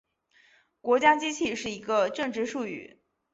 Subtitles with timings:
[0.81, 2.99] 国家机器是一个政治术语。